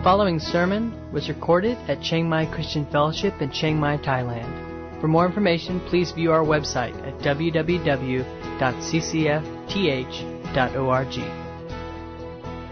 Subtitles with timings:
[0.00, 4.98] The following sermon was recorded at Chiang Mai Christian Fellowship in Chiang Mai, Thailand.
[4.98, 7.84] For more information, please view our website at www.ccfth.org.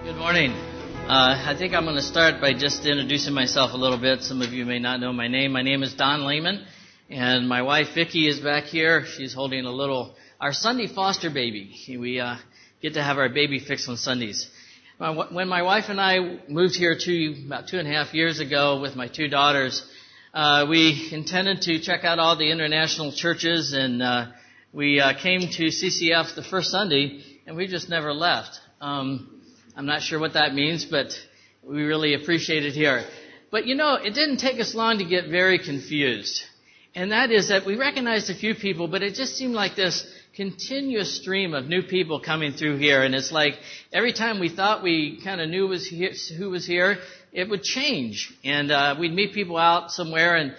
[0.05, 0.53] Good morning.
[0.53, 4.23] Uh, I think I'm going to start by just introducing myself a little bit.
[4.23, 5.53] Some of you may not know my name.
[5.53, 6.65] My name is Don Layman,
[7.11, 9.05] and my wife Vicki is back here.
[9.05, 11.75] She's holding a little our Sunday foster baby.
[11.89, 12.37] We uh,
[12.81, 14.51] get to have our baby fixed on Sundays.
[14.99, 18.81] When my wife and I moved here two, about two and a half years ago
[18.81, 19.89] with my two daughters,
[20.35, 24.27] uh, we intended to check out all the international churches, and uh,
[24.73, 28.59] we uh, came to CCF the first Sunday, and we just never left.
[28.81, 29.41] Um,
[29.77, 31.17] I'm not sure what that means, but
[31.63, 33.05] we really appreciate it here.
[33.53, 36.43] But you know, it didn't take us long to get very confused.
[36.97, 40.05] And that is that we recognized a few people, but it just seemed like this
[40.39, 43.03] continuous stream of new people coming through here.
[43.03, 43.55] And it's like
[43.93, 46.99] every time we thought we kind of knew was here, who was here,
[47.33, 48.33] it would change.
[48.45, 50.55] And uh, we'd meet people out somewhere, and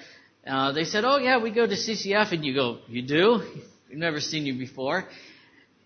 [0.45, 3.41] uh, they said, "Oh yeah, we go to CCF." And you go, "You do?
[3.87, 5.05] We've never seen you before."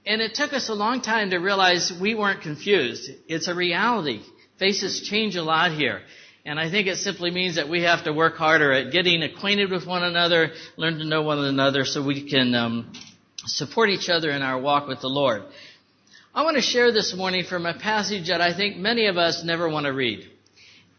[0.07, 3.11] And it took us a long time to realize we weren't confused.
[3.27, 4.21] It's a reality.
[4.57, 6.01] Faces change a lot here.
[6.45, 9.71] And I think it simply means that we have to work harder at getting acquainted
[9.71, 12.91] with one another, learn to know one another so we can um,
[13.45, 15.43] support each other in our walk with the Lord.
[16.33, 19.43] I want to share this morning from a passage that I think many of us
[19.43, 20.27] never want to read.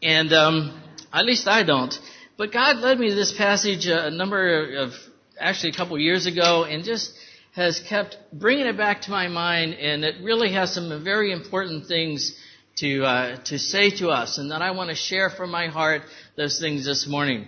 [0.03, 1.95] And um, at least I don't.
[2.37, 4.93] But God led me to this passage a number of,
[5.39, 7.13] actually a couple years ago, and just
[7.55, 11.87] has kept bringing it back to my mind, and it really has some very important
[11.87, 12.37] things
[12.77, 16.03] to uh, to say to us, and that I want to share from my heart
[16.37, 17.47] those things this morning.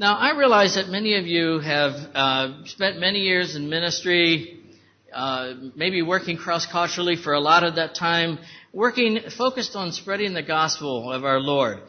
[0.00, 4.58] Now, I realize that many of you have uh, spent many years in ministry,
[5.12, 8.38] uh, maybe working cross culturally for a lot of that time,
[8.72, 11.80] working focused on spreading the gospel of our Lord.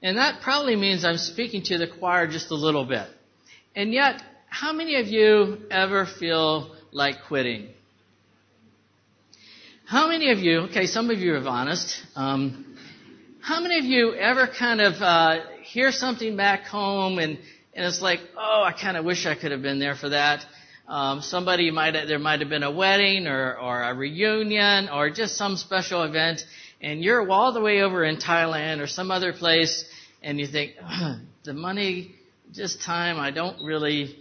[0.00, 3.06] And that probably means I'm speaking to the choir just a little bit.
[3.76, 7.68] And yet, how many of you ever feel like quitting?
[9.84, 12.64] How many of you, okay, some of you are honest, um,
[13.42, 17.38] how many of you ever kind of uh, hear something back home and
[17.74, 20.44] and it's like, oh, I kind of wish I could have been there for that.
[20.88, 25.10] Um, somebody might have, there might have been a wedding or, or a reunion or
[25.10, 26.40] just some special event,
[26.80, 29.84] and you're all the way over in Thailand or some other place,
[30.22, 30.72] and you think
[31.44, 32.14] the money,
[32.52, 34.16] just time, I don't really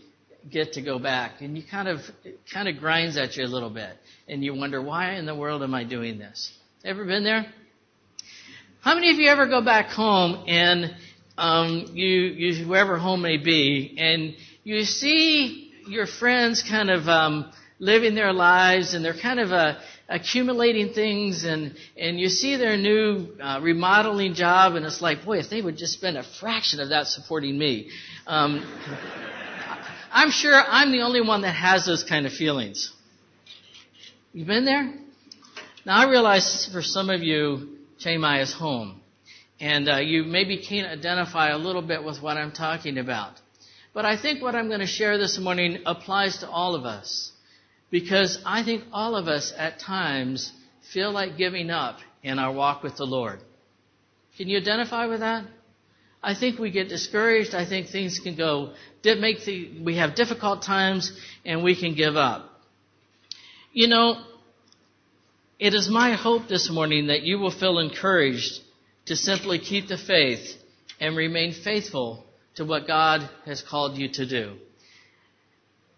[0.52, 3.48] get to go back, and you kind of it kind of grinds at you a
[3.48, 3.98] little bit,
[4.28, 6.52] and you wonder why in the world am I doing this?
[6.84, 7.46] Ever been there?
[8.82, 10.96] How many of you ever go back home and
[11.38, 17.52] um, you, you, wherever home may be, and you see your friends kind of um,
[17.80, 19.76] living their lives, and they're kind of uh,
[20.10, 25.38] accumulating things, and and you see their new uh, remodeling job, and it's like, boy,
[25.38, 27.90] if they would just spend a fraction of that supporting me.
[28.26, 28.66] Um,
[30.12, 32.92] I'm sure I'm the only one that has those kind of feelings.
[34.34, 34.94] You've been there?
[35.86, 39.02] Now I realize for some of you, Chiang Mai is home.
[39.60, 43.34] And uh, you maybe can identify a little bit with what I'm talking about.
[43.94, 47.32] But I think what I'm going to share this morning applies to all of us.
[47.90, 50.52] Because I think all of us at times
[50.94, 53.40] feel like giving up in our walk with the Lord.
[54.38, 55.46] Can you identify with that?
[56.22, 57.56] I think we get discouraged.
[57.56, 62.16] I think things can go, make the, we have difficult times and we can give
[62.16, 62.50] up.
[63.72, 64.22] You know,
[65.60, 68.60] it is my hope this morning that you will feel encouraged
[69.08, 70.56] to simply keep the faith
[71.00, 72.26] and remain faithful
[72.56, 74.56] to what God has called you to do.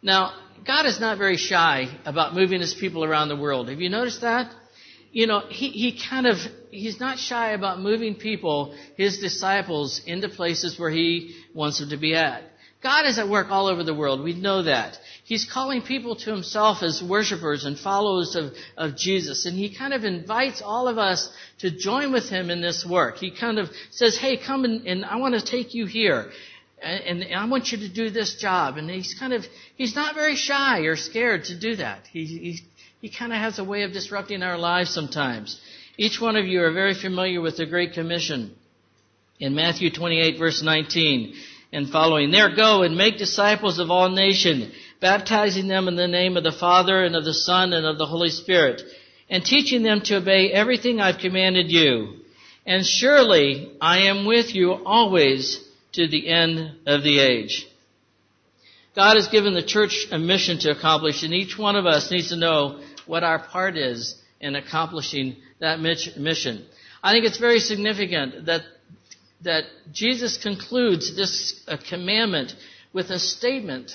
[0.01, 0.33] Now,
[0.65, 3.69] God is not very shy about moving his people around the world.
[3.69, 4.53] Have you noticed that?
[5.11, 6.37] You know, he, he kind of,
[6.69, 11.97] he's not shy about moving people, his disciples, into places where he wants them to
[11.97, 12.43] be at.
[12.81, 14.23] God is at work all over the world.
[14.23, 14.97] We know that.
[15.29, 19.45] He's calling people to himself as worshipers and followers of, of Jesus.
[19.45, 21.29] And he kind of invites all of us
[21.59, 23.17] to join with him in this work.
[23.17, 26.31] He kind of says, hey, come and, and I want to take you here.
[26.81, 28.77] And, and, I want you to do this job.
[28.77, 29.45] And he's kind of,
[29.75, 32.07] he's not very shy or scared to do that.
[32.07, 32.59] He, he,
[32.99, 35.61] he kind of has a way of disrupting our lives sometimes.
[35.95, 38.55] Each one of you are very familiar with the Great Commission.
[39.39, 41.35] In Matthew 28 verse 19
[41.71, 46.37] and following, there go and make disciples of all nations baptizing them in the name
[46.37, 48.81] of the Father and of the Son and of the Holy Spirit,
[49.29, 52.15] and teaching them to obey everything I've commanded you.
[52.65, 55.63] And surely I am with you always
[55.93, 57.67] to the end of the age.
[58.95, 62.29] God has given the church a mission to accomplish, and each one of us needs
[62.29, 66.65] to know what our part is in accomplishing that mission.
[67.01, 68.61] I think it's very significant that
[69.41, 69.63] that
[69.93, 72.53] Jesus concludes this uh, commandment
[72.91, 73.91] with a statement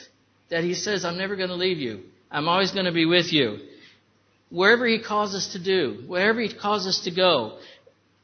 [0.55, 2.05] that he says, I'm never going to leave you.
[2.31, 3.59] I'm always going to be with you.
[4.51, 7.59] Wherever he calls us to do, wherever he calls us to go,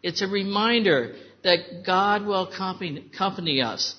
[0.00, 3.96] it's a reminder that God will accompany, us.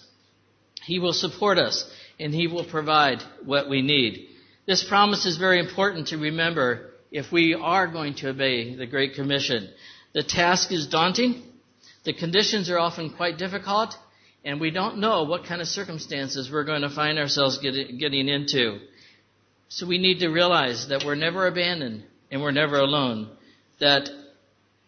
[0.85, 1.91] He will support us
[2.21, 4.29] and he will provide what we need.
[4.65, 9.15] This promise is very important to remember if we are going to obey the Great
[9.15, 9.69] Commission.
[10.13, 11.43] The task is daunting.
[12.05, 13.93] The conditions are often quite difficult
[14.43, 18.79] and we don't know what kind of circumstances we're going to find ourselves getting into.
[19.69, 23.29] So we need to realize that we're never abandoned and we're never alone.
[23.79, 24.09] That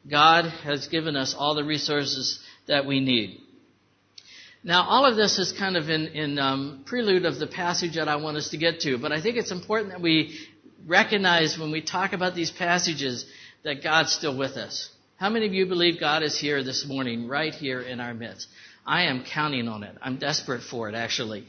[0.10, 3.40] God has given us all the resources that we need.
[4.64, 8.08] Now, all of this is kind of in, in um, prelude of the passage that
[8.08, 10.40] I want us to get to, but I think it's important that we
[10.88, 13.26] recognize when we talk about these passages
[13.64, 14.90] that God's still with us.
[15.18, 18.48] How many of you believe God is here this morning, right here in our midst?
[18.86, 19.96] I am counting on it.
[20.02, 21.46] I'm desperate for it, actually.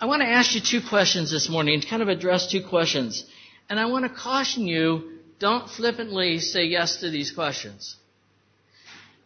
[0.00, 3.24] I want to ask you two questions this morning kind of address two questions.
[3.68, 7.96] And I want to caution you don't flippantly say yes to these questions.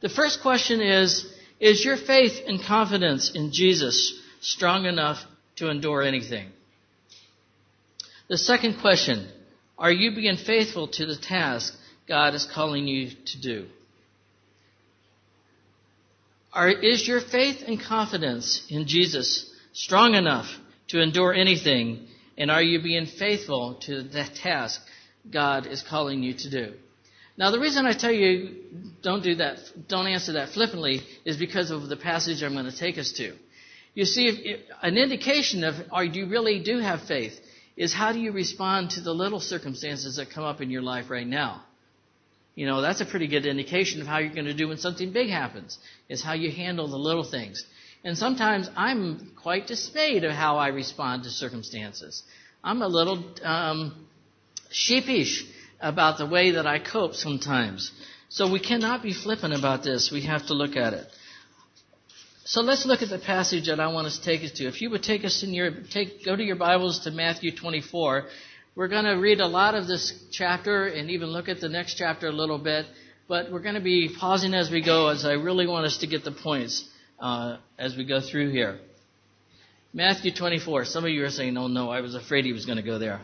[0.01, 5.23] The first question is Is your faith and confidence in Jesus strong enough
[5.57, 6.49] to endure anything?
[8.29, 9.29] The second question
[9.79, 11.75] Are you being faithful to the task
[12.09, 13.67] God is calling you to do?
[16.53, 20.49] Are, is your faith and confidence in Jesus strong enough
[20.89, 22.07] to endure anything?
[22.37, 24.81] And are you being faithful to the task
[25.31, 26.75] God is calling you to do?
[27.39, 28.57] Now, the reason I tell you
[29.03, 29.59] don't do that,
[29.89, 33.35] don't answer that flippantly, is because of the passage I'm going to take us to.
[33.95, 37.39] You see, if, an indication of are you really do have faith
[37.77, 41.09] is how do you respond to the little circumstances that come up in your life
[41.09, 41.63] right now.
[42.55, 45.13] You know, that's a pretty good indication of how you're going to do when something
[45.13, 45.79] big happens,
[46.09, 47.65] is how you handle the little things.
[48.05, 52.23] And sometimes I'm quite dismayed of how I respond to circumstances.
[52.63, 54.07] I'm a little um,
[54.71, 55.45] sheepish
[55.81, 57.91] about the way that I cope sometimes.
[58.29, 60.11] So we cannot be flippant about this.
[60.11, 61.07] We have to look at it.
[62.45, 64.67] So let's look at the passage that I want us to take us to.
[64.67, 68.25] If you would take us in your take go to your Bibles to Matthew 24
[68.75, 71.97] we're going to read a lot of this chapter and even look at the next
[71.97, 72.87] chapter a little bit,
[73.29, 76.07] but we're going to be pausing as we go as I really want us to
[76.07, 76.89] get the points
[77.21, 78.79] uh, as we go through here.
[79.93, 80.87] Matthew 24.
[80.87, 82.99] Some of you are saying, oh no, I was afraid he was going to go
[82.99, 83.21] there.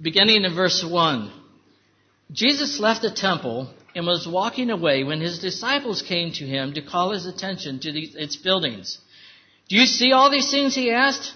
[0.00, 1.30] Beginning in verse 1.
[2.32, 6.80] Jesus left the temple and was walking away when his disciples came to him to
[6.80, 8.98] call his attention to the, its buildings.
[9.68, 10.74] Do you see all these things?
[10.74, 11.34] He asked.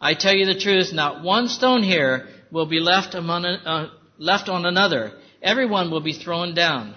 [0.00, 4.48] I tell you the truth, not one stone here will be left, among, uh, left
[4.48, 5.12] on another.
[5.42, 6.94] Everyone will be thrown down.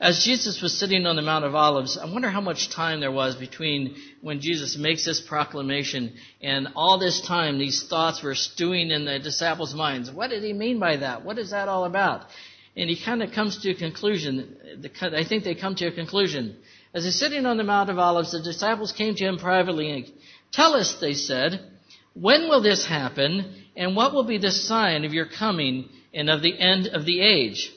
[0.00, 3.12] As Jesus was sitting on the Mount of Olives, I wonder how much time there
[3.12, 8.90] was between when Jesus makes this proclamation and all this time these thoughts were stewing
[8.90, 10.10] in the disciples' minds.
[10.10, 11.24] What did he mean by that?
[11.24, 12.26] What is that all about?
[12.76, 14.56] And he kind of comes to a conclusion.
[15.00, 16.56] I think they come to a conclusion.
[16.92, 19.90] As he's sitting on the Mount of Olives, the disciples came to him privately
[20.52, 21.60] Tell us, they said,
[22.14, 26.42] when will this happen, and what will be the sign of your coming and of
[26.42, 27.72] the end of the age?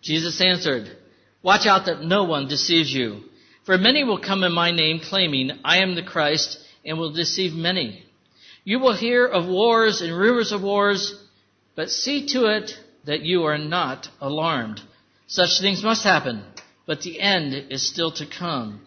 [0.00, 0.96] Jesus answered,
[1.42, 3.24] Watch out that no one deceives you.
[3.64, 7.52] For many will come in my name claiming, I am the Christ, and will deceive
[7.52, 8.04] many.
[8.64, 11.14] You will hear of wars and rumors of wars,
[11.74, 12.72] but see to it
[13.04, 14.80] that you are not alarmed.
[15.26, 16.42] Such things must happen,
[16.86, 18.86] but the end is still to come.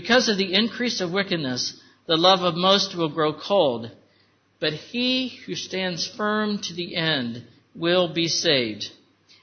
[0.00, 1.74] Because of the increase of wickedness,
[2.06, 3.90] the love of most will grow cold,
[4.60, 7.42] but he who stands firm to the end
[7.74, 8.92] will be saved.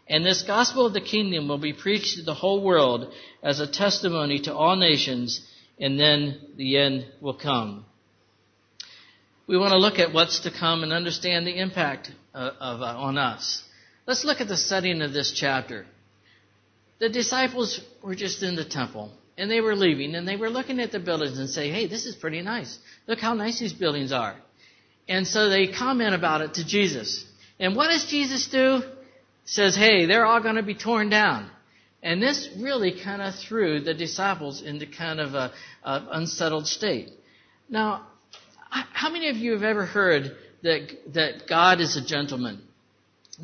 [0.07, 3.67] And this gospel of the kingdom will be preached to the whole world as a
[3.67, 5.45] testimony to all nations,
[5.77, 7.83] and then the end will come.
[9.47, 12.97] We want to look at what's to come and understand the impact of, of uh,
[12.97, 13.61] on us.
[14.07, 15.85] Let's look at the setting of this chapter.
[16.99, 20.79] The disciples were just in the temple and they were leaving and they were looking
[20.79, 22.77] at the buildings and say, hey, this is pretty nice.
[23.07, 24.35] Look how nice these buildings are.
[25.07, 27.25] And so they comment about it to Jesus.
[27.59, 28.81] And what does Jesus do?
[29.45, 31.49] Says, hey, they're all going to be torn down.
[32.01, 35.51] And this really kind of threw the disciples into kind of a,
[35.83, 37.09] a unsettled state.
[37.69, 38.07] Now,
[38.69, 42.61] how many of you have ever heard that, that God is a gentleman?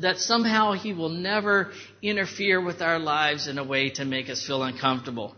[0.00, 1.72] That somehow He will never
[2.02, 5.34] interfere with our lives in a way to make us feel uncomfortable.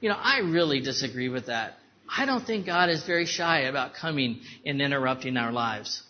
[0.00, 1.74] You know, I really disagree with that.
[2.08, 6.02] I don't think God is very shy about coming and interrupting our lives.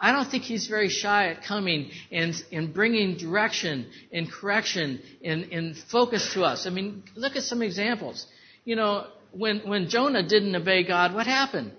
[0.00, 5.44] I don't think he's very shy at coming and, and bringing direction and correction and,
[5.50, 6.66] and focus to us.
[6.66, 8.26] I mean, look at some examples.
[8.64, 11.72] You know, when, when Jonah didn't obey God, what happened?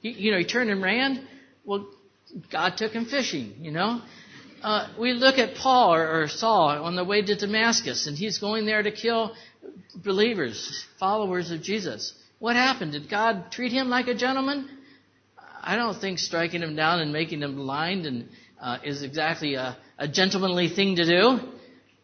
[0.00, 1.26] He, you know, he turned and ran.
[1.64, 1.88] Well,
[2.52, 4.02] God took him fishing, you know.
[4.62, 8.38] Uh, we look at Paul or, or Saul on the way to Damascus, and he's
[8.38, 9.34] going there to kill
[9.94, 12.14] believers, followers of Jesus.
[12.38, 12.92] What happened?
[12.92, 14.68] Did God treat him like a gentleman?
[15.62, 18.28] I don't think striking him down and making him blind and
[18.60, 21.40] uh, is exactly a, a, gentlemanly thing to do.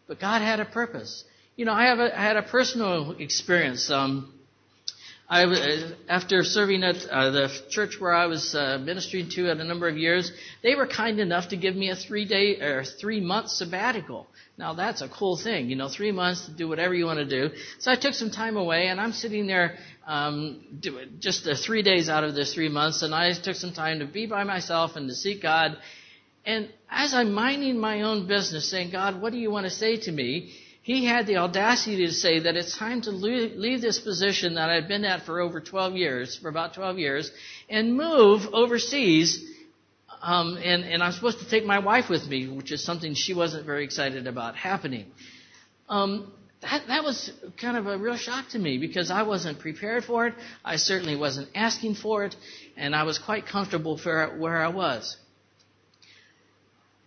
[0.06, 1.24] But God had a purpose.
[1.56, 3.90] You know, I have a, I had a personal experience.
[3.90, 4.33] Um,
[5.28, 9.64] I, after serving at uh, the church where I was uh, ministering to at a
[9.64, 10.30] number of years,
[10.62, 14.26] they were kind enough to give me a three day or three month sabbatical.
[14.58, 17.24] Now that's a cool thing, you know, three months to do whatever you want to
[17.24, 17.54] do.
[17.78, 20.60] So I took some time away, and I'm sitting there um,
[21.18, 24.06] just uh, three days out of this three months, and I took some time to
[24.06, 25.76] be by myself and to seek God.
[26.44, 29.96] And as I'm minding my own business, saying, God, what do you want to say
[29.96, 30.52] to me?
[30.84, 34.86] He had the audacity to say that it's time to leave this position that I'd
[34.86, 37.30] been at for over 12 years, for about 12 years,
[37.70, 39.42] and move overseas.
[40.20, 43.32] Um, and, and I'm supposed to take my wife with me, which is something she
[43.32, 45.06] wasn't very excited about happening.
[45.88, 50.04] Um, that, that was kind of a real shock to me because I wasn't prepared
[50.04, 50.34] for it.
[50.62, 52.36] I certainly wasn't asking for it,
[52.76, 55.16] and I was quite comfortable for where I was.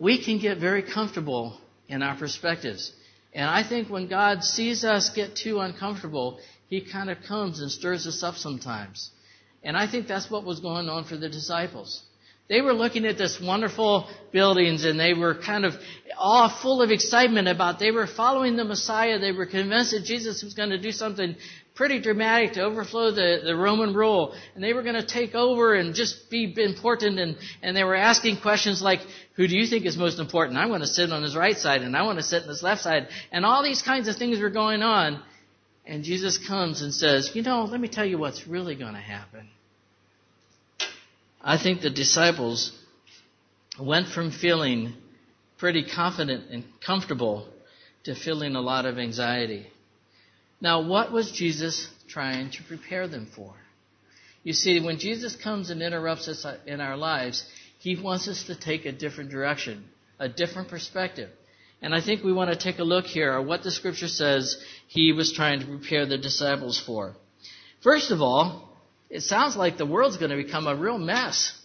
[0.00, 2.92] We can get very comfortable in our perspectives.
[3.32, 7.70] And I think when God sees us get too uncomfortable, He kind of comes and
[7.70, 9.10] stirs us up sometimes.
[9.62, 12.02] And I think that's what was going on for the disciples.
[12.48, 15.74] They were looking at this wonderful buildings and they were kind of
[16.16, 19.18] all full of excitement about they were following the Messiah.
[19.18, 21.36] They were convinced that Jesus was going to do something
[21.78, 24.34] pretty dramatic to overflow the, the Roman rule.
[24.56, 27.20] And they were going to take over and just be important.
[27.20, 28.98] And, and they were asking questions like,
[29.36, 30.58] who do you think is most important?
[30.58, 32.64] I want to sit on his right side and I want to sit on his
[32.64, 33.06] left side.
[33.30, 35.22] And all these kinds of things were going on.
[35.86, 39.00] And Jesus comes and says, you know, let me tell you what's really going to
[39.00, 39.48] happen.
[41.40, 42.76] I think the disciples
[43.80, 44.94] went from feeling
[45.58, 47.46] pretty confident and comfortable
[48.02, 49.68] to feeling a lot of anxiety.
[50.60, 53.54] Now, what was Jesus trying to prepare them for?
[54.42, 57.44] You see, when Jesus comes and interrupts us uh, in our lives,
[57.78, 59.84] he wants us to take a different direction,
[60.18, 61.30] a different perspective.
[61.80, 64.60] And I think we want to take a look here at what the scripture says
[64.88, 67.14] he was trying to prepare the disciples for.
[67.82, 68.68] First of all,
[69.10, 71.57] it sounds like the world's going to become a real mess.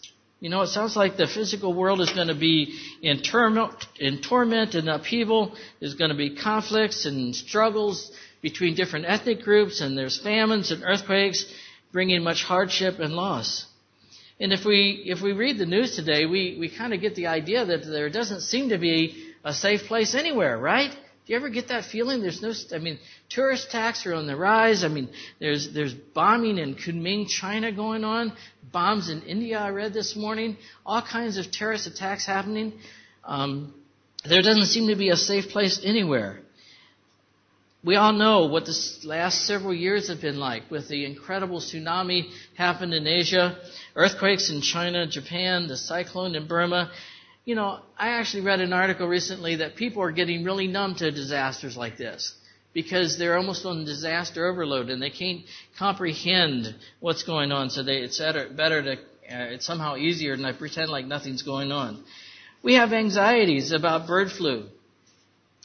[0.43, 4.21] You know, it sounds like the physical world is going to be in, turmoil, in
[4.21, 5.55] torment and upheaval.
[5.79, 10.83] There's going to be conflicts and struggles between different ethnic groups, and there's famines and
[10.83, 11.45] earthquakes
[11.93, 13.65] bringing much hardship and loss.
[14.37, 17.27] And if we if we read the news today, we, we kind of get the
[17.27, 20.93] idea that there doesn't seem to be a safe place anywhere, right?
[21.25, 22.21] Do you ever get that feeling?
[22.21, 22.99] There's no, I mean,
[23.29, 24.83] tourist attacks are on the rise.
[24.83, 25.07] I mean,
[25.39, 28.33] there's, there's bombing in Kunming, China going on,
[28.73, 32.73] bombs in India, I read this morning, all kinds of terrorist attacks happening.
[33.23, 33.73] Um,
[34.27, 36.39] there doesn't seem to be a safe place anywhere.
[37.85, 42.29] We all know what the last several years have been like with the incredible tsunami
[42.57, 43.57] happened in Asia,
[43.95, 46.91] earthquakes in China, Japan, the cyclone in Burma.
[47.45, 51.11] You know, I actually read an article recently that people are getting really numb to
[51.11, 52.33] disasters like this
[52.73, 55.41] because they're almost on disaster overload and they can't
[55.77, 57.69] comprehend what's going on.
[57.69, 58.95] So they, it's better to, uh,
[59.27, 62.03] it's somehow easier than I pretend like nothing's going on.
[62.63, 64.67] We have anxieties about bird flu,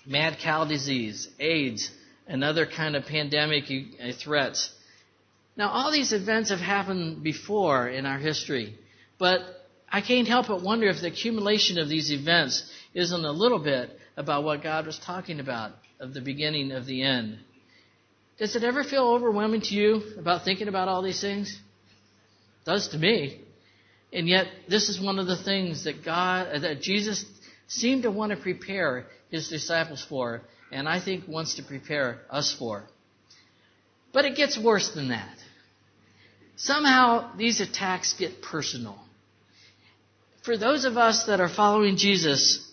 [0.04, 1.92] mad cow disease, AIDS,
[2.26, 3.64] and other kind of pandemic
[4.02, 4.70] uh, threats.
[5.56, 8.76] Now, all these events have happened before in our history,
[9.18, 9.42] but
[9.90, 13.98] I can't help but wonder if the accumulation of these events isn't a little bit
[14.16, 17.38] about what God was talking about of the beginning of the end.
[18.38, 21.50] Does it ever feel overwhelming to you about thinking about all these things?
[21.50, 23.40] It does to me.
[24.12, 27.24] And yet, this is one of the things that God, that Jesus
[27.66, 32.54] seemed to want to prepare his disciples for, and I think wants to prepare us
[32.58, 32.84] for.
[34.12, 35.36] But it gets worse than that.
[36.56, 38.98] Somehow, these attacks get personal
[40.42, 42.66] for those of us that are following Jesus,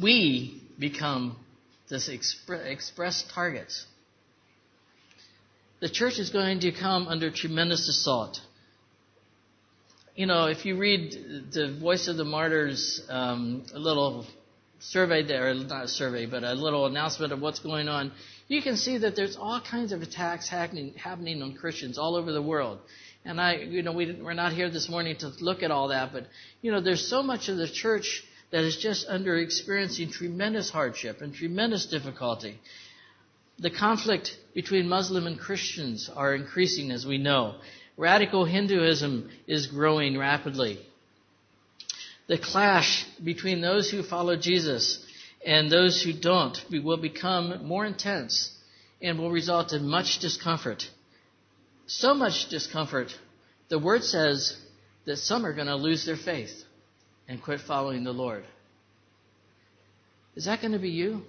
[0.00, 1.36] we become
[1.88, 3.86] this express targets.
[5.80, 8.40] The church is going to come under tremendous assault.
[10.14, 11.12] You know, if you read
[11.52, 14.26] the Voice of the Martyrs, um, a little
[14.78, 18.12] survey there, not a survey, but a little announcement of what's going on,
[18.48, 22.32] you can see that there's all kinds of attacks happening, happening on Christians all over
[22.32, 22.80] the world.
[23.24, 26.12] And I, you know, we, we're not here this morning to look at all that,
[26.12, 26.26] but,
[26.62, 31.20] you know, there's so much of the church that is just under experiencing tremendous hardship
[31.20, 32.58] and tremendous difficulty.
[33.58, 37.56] The conflict between Muslim and Christians are increasing, as we know.
[37.96, 40.78] Radical Hinduism is growing rapidly.
[42.26, 45.04] The clash between those who follow Jesus
[45.44, 48.56] and those who don't will become more intense
[49.02, 50.88] and will result in much discomfort.
[51.92, 53.12] So much discomfort,
[53.68, 54.56] the word says
[55.06, 56.52] that some are going to lose their faith
[57.26, 58.44] and quit following the Lord.
[60.36, 61.22] Is that going to be you?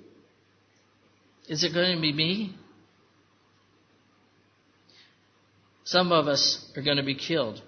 [1.47, 2.55] Is it going to be me?
[5.83, 7.59] Some of us are going to be killed.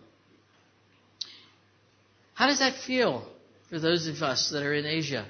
[2.36, 3.28] How does that feel
[3.72, 5.26] for those of us that are in Asia?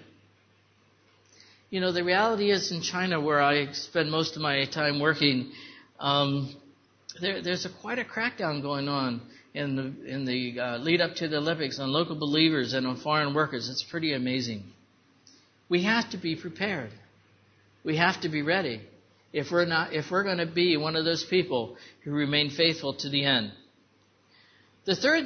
[1.70, 5.53] You know, the reality is in China, where I spend most of my time working,
[5.98, 6.53] um,
[7.22, 9.22] there, there's a, quite a crackdown going on
[9.53, 12.98] in the, in the uh, lead up to the Olympics on local believers and on
[12.98, 13.70] foreign workers.
[13.70, 14.63] It's pretty amazing.
[15.70, 16.91] We have to be prepared.
[17.84, 18.82] We have to be ready
[19.32, 22.93] if we're not if we're going to be one of those people who remain faithful
[22.96, 23.51] to the end.
[24.86, 25.25] The third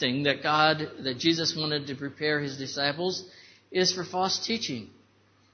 [0.00, 3.24] thing that God that Jesus wanted to prepare his disciples
[3.70, 4.90] is for false teaching.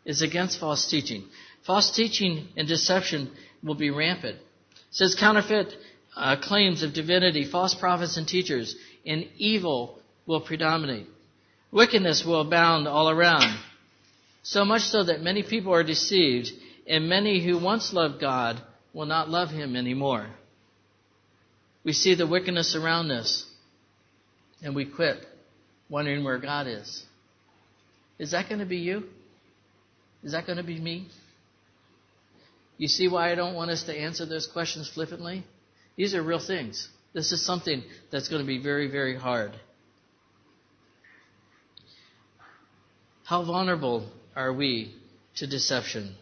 [0.04, 1.24] Is against false teaching.
[1.66, 3.30] False teaching and deception
[3.62, 4.38] will be rampant.
[4.94, 5.74] Says counterfeit
[6.16, 11.08] uh, claims of divinity, false prophets and teachers, and evil will predominate.
[11.72, 13.58] Wickedness will abound all around.
[14.44, 16.50] So much so that many people are deceived,
[16.86, 20.28] and many who once loved God will not love Him anymore.
[21.82, 23.44] We see the wickedness around us,
[24.62, 25.26] and we quit,
[25.90, 27.02] wondering where God is.
[28.20, 29.02] Is that going to be you?
[30.22, 31.08] Is that going to be me?
[32.76, 35.44] You see why I don't want us to answer those questions flippantly?
[35.96, 36.88] These are real things.
[37.12, 39.52] This is something that's going to be very, very hard.
[43.24, 44.94] How vulnerable are we
[45.36, 46.16] to deception?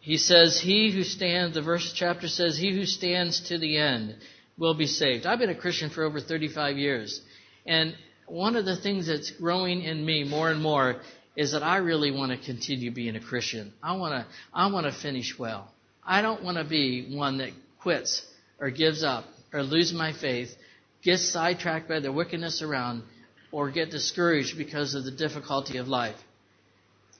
[0.00, 4.16] He says, He who stands, the verse chapter says, He who stands to the end
[4.58, 5.26] will be saved.
[5.26, 7.20] I've been a Christian for over 35 years.
[7.66, 7.94] And
[8.26, 11.00] one of the things that's growing in me more and more
[11.38, 13.72] is that I really want to continue being a Christian.
[13.80, 15.70] I want to, I want to finish well.
[16.04, 18.26] I don't want to be one that quits
[18.58, 20.52] or gives up or lose my faith,
[21.00, 23.04] gets sidetracked by the wickedness around,
[23.52, 26.16] or get discouraged because of the difficulty of life.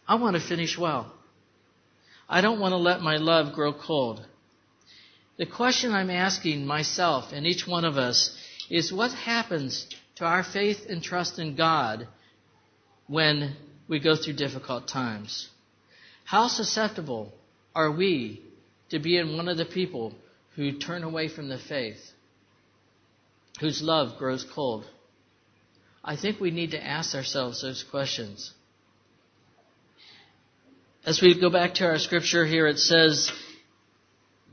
[0.09, 1.13] I want to finish well.
[2.29, 4.27] I don't want to let my love grow cold.
[5.37, 8.37] The question I'm asking myself and each one of us
[8.69, 12.09] is what happens to our faith and trust in God
[13.07, 13.57] when
[13.89, 15.49] we go through difficult times?
[16.25, 17.33] How susceptible
[17.75, 18.43] are we
[18.91, 20.15] to be in one of the people
[20.57, 22.01] who turn away from the faith,
[23.61, 24.85] whose love grows cold?
[26.05, 28.53] I think we need to ask ourselves those questions.
[31.05, 33.33] As we go back to our scripture here, it says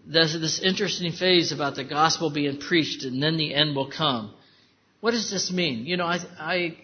[0.08, 4.34] there's this interesting phase about the gospel being preached and then the end will come.
[5.02, 5.86] What does this mean?
[5.86, 6.78] You know, I, I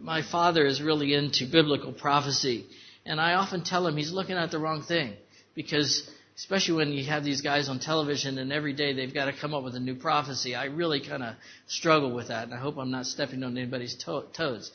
[0.00, 2.66] my father is really into biblical prophecy,
[3.06, 5.14] and I often tell him he's looking at the wrong thing
[5.54, 9.32] because especially when you have these guys on television and every day they've got to
[9.32, 10.54] come up with a new prophecy.
[10.54, 11.34] I really kind of
[11.66, 14.72] struggle with that, and I hope I'm not stepping on anybody's to- toes.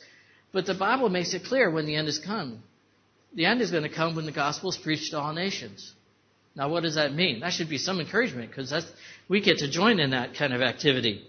[0.52, 2.62] But the Bible makes it clear when the end is come.
[3.34, 5.92] The end is going to come when the gospel is preached to all nations.
[6.56, 7.40] Now, what does that mean?
[7.40, 8.90] That should be some encouragement because that's
[9.28, 11.24] we get to join in that kind of activity.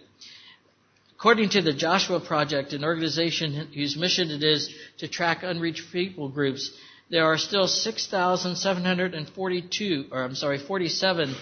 [1.22, 6.30] According to the Joshua Project, an organization whose mission it is to track unreached people
[6.30, 6.72] groups,
[7.12, 11.36] there are still 6,742, or I'm sorry, 47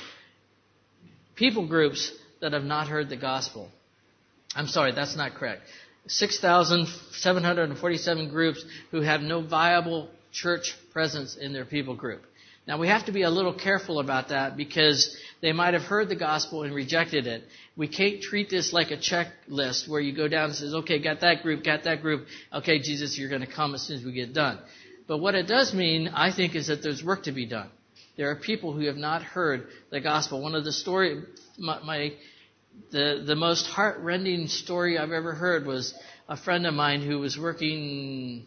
[1.37, 2.11] people groups
[2.41, 3.69] that have not heard the gospel.
[4.53, 5.61] I'm sorry, that's not correct.
[6.07, 12.23] 6,747 groups who have no viable church presence in their people group.
[12.67, 16.09] Now we have to be a little careful about that because they might have heard
[16.09, 17.43] the gospel and rejected it.
[17.77, 21.21] We can't treat this like a checklist where you go down and says, okay, got
[21.21, 22.27] that group, got that group.
[22.53, 24.59] Okay, Jesus, you're going to come as soon as we get done.
[25.07, 27.69] But what it does mean, I think, is that there's work to be done.
[28.17, 30.41] There are people who have not heard the gospel.
[30.41, 31.23] One of the story,
[31.57, 32.13] my, my
[32.91, 35.93] the the most heartrending story I've ever heard was
[36.27, 38.45] a friend of mine who was working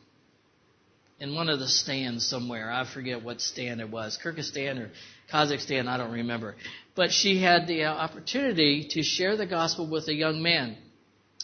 [1.23, 2.69] in one of the stands somewhere.
[2.69, 4.91] I forget what stand it was, Kyrgyzstan or
[5.33, 6.57] Kazakhstan, I don't remember.
[6.97, 10.77] But she had the uh, opportunity to share the gospel with a young man.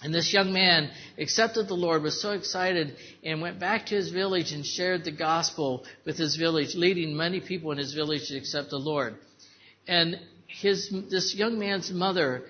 [0.02, 4.10] And this young man accepted the Lord, was so excited, and went back to his
[4.10, 8.36] village and shared the gospel with his village, leading many people in his village to
[8.36, 9.14] accept the Lord.
[9.86, 12.42] And his, this young man's mother,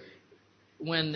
[0.79, 1.15] when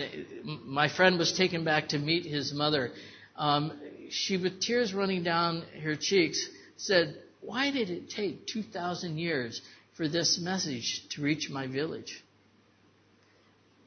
[0.63, 2.91] my friend was taken back to meet his mother,
[3.35, 3.71] um,
[4.13, 6.47] she, with tears running down her cheeks,
[6.77, 9.61] said, Why did it take 2,000 years
[9.95, 12.23] for this message to reach my village?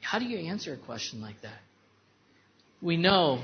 [0.00, 1.58] How do you answer a question like that?
[2.82, 3.42] we know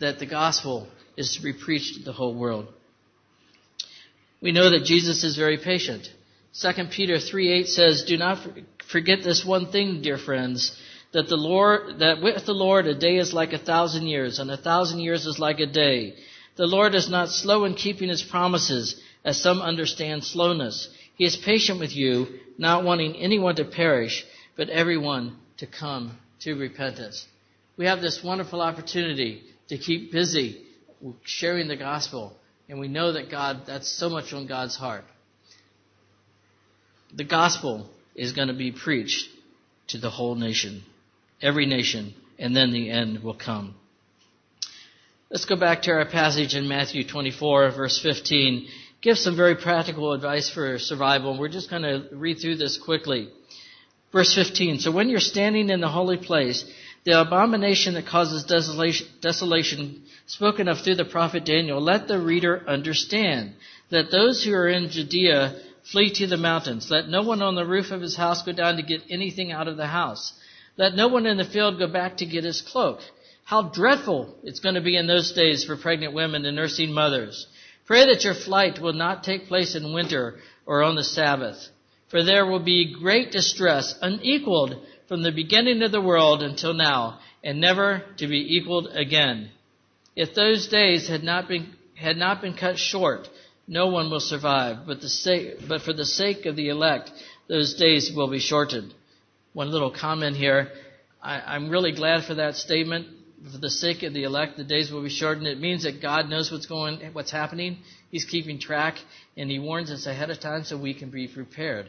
[0.00, 2.66] that the gospel is to be preached to the whole world.
[4.40, 6.10] We know that Jesus is very patient.
[6.60, 8.46] 2 Peter 3:8 says, "Do not
[8.84, 10.76] forget this one thing, dear friends,
[11.14, 14.50] that the Lord that with the Lord a day is like a thousand years, and
[14.50, 16.14] a thousand years is like a day.
[16.56, 20.88] The Lord is not slow in keeping his promises, as some understand slowness.
[21.16, 22.26] He is patient with you,
[22.58, 27.26] not wanting anyone to perish, but everyone to come to repentance."
[27.76, 30.62] we have this wonderful opportunity to keep busy
[31.24, 32.36] sharing the gospel.
[32.68, 35.04] And we know that God, that's so much on God's heart.
[37.14, 39.28] The gospel is going to be preached
[39.88, 40.82] to the whole nation,
[41.44, 43.74] every nation, and then the end will come.
[45.30, 48.66] Let's go back to our passage in Matthew 24, verse 15.
[49.02, 51.38] Give some very practical advice for survival.
[51.38, 53.28] We're just going to read through this quickly.
[54.12, 54.78] Verse 15.
[54.78, 56.64] So when you're standing in the holy place,
[57.04, 62.62] the abomination that causes desolation, desolation spoken of through the prophet Daniel, let the reader
[62.66, 63.54] understand
[63.90, 65.56] that those who are in Judea
[65.90, 66.90] flee to the mountains.
[66.90, 69.68] Let no one on the roof of his house go down to get anything out
[69.68, 70.32] of the house.
[70.76, 73.00] Let no one in the field go back to get his cloak.
[73.44, 77.46] How dreadful it's going to be in those days for pregnant women and nursing mothers.
[77.86, 81.68] Pray that your flight will not take place in winter or on the Sabbath,
[82.08, 87.20] for there will be great distress, unequaled from the beginning of the world until now,
[87.42, 89.50] and never to be equaled again.
[90.16, 93.28] If those days had not been, had not been cut short,
[93.68, 97.10] no one will survive, but, the but for the sake of the elect,
[97.48, 98.94] those days will be shortened.
[99.54, 100.68] One little comment here.
[101.22, 103.06] I, I'm really glad for that statement.
[103.52, 105.46] For the sake of the elect, the days will be shortened.
[105.46, 107.78] It means that God knows what's going, what's happening.
[108.10, 108.96] He's keeping track,
[109.36, 111.88] and He warns us ahead of time so we can be prepared.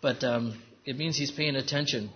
[0.00, 2.10] But um, it means He's paying attention.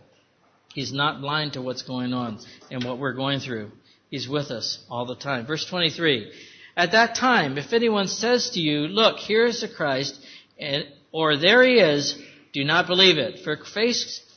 [0.75, 3.71] He's not blind to what's going on and what we're going through.
[4.11, 5.47] He's with us all the time.
[5.47, 6.33] Verse 23.
[6.77, 10.19] At that time, if anyone says to you, look, here is the Christ,
[10.59, 12.21] and, or there he is,
[12.53, 13.45] do not believe it.
[13.45, 13.57] For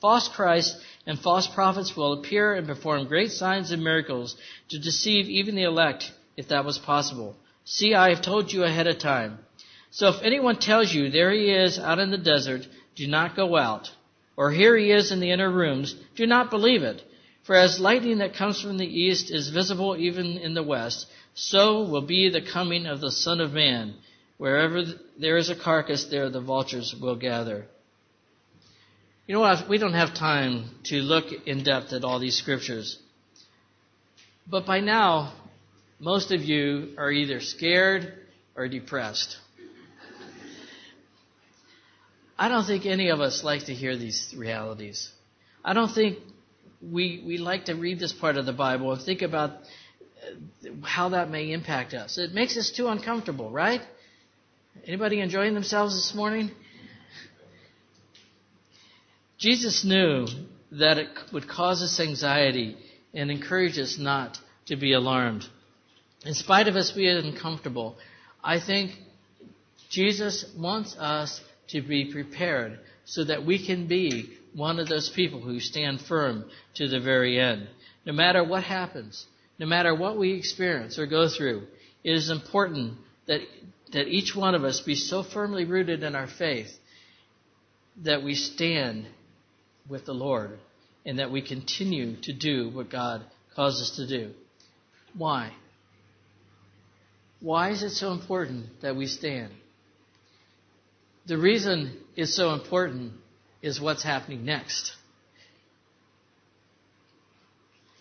[0.02, 4.36] false Christ and false prophets will appear and perform great signs and miracles
[4.70, 7.36] to deceive even the elect, if that was possible.
[7.64, 9.40] See, I have told you ahead of time.
[9.92, 13.56] So if anyone tells you, there he is out in the desert, do not go
[13.56, 13.92] out
[14.42, 17.04] or here he is in the inner rooms, do not believe it.
[17.44, 21.84] For as lightning that comes from the east is visible even in the west, so
[21.84, 23.96] will be the coming of the Son of Man.
[24.38, 24.84] Wherever
[25.20, 27.68] there is a carcass, there the vultures will gather.
[29.32, 29.70] You know what?
[29.70, 33.00] We don't have time to look in depth at all these scriptures.
[34.46, 35.32] But by now,
[36.00, 38.14] most of you are either scared
[38.58, 39.38] or depressed.
[42.38, 45.10] I don't think any of us like to hear these realities.
[45.64, 46.18] I don't think
[46.82, 51.08] we, we like to read this part of the Bible and think about uh, how
[51.08, 52.18] that may impact us.
[52.18, 53.82] It makes us too uncomfortable, right?
[54.86, 56.52] Anybody enjoying themselves this morning?
[59.42, 60.28] Jesus knew
[60.74, 62.78] that it would cause us anxiety
[63.12, 65.44] and encourage us not to be alarmed.
[66.24, 67.98] In spite of us being uncomfortable,
[68.44, 68.92] I think
[69.90, 75.42] Jesus wants us to be prepared so that we can be one of those people
[75.42, 77.68] who stand firm to the very end.
[78.06, 79.26] No matter what happens,
[79.58, 81.64] no matter what we experience or go through,
[82.04, 82.94] it is important
[83.26, 83.42] that,
[83.92, 86.72] that each one of us be so firmly rooted in our faith
[88.04, 89.08] that we stand
[89.92, 90.58] with the Lord
[91.06, 93.24] and that we continue to do what God
[93.56, 94.32] calls us to do.
[95.16, 95.52] Why?
[97.42, 99.52] Why is it so important that we stand?
[101.28, 103.14] The reason is so important
[103.62, 104.94] is what's happening next.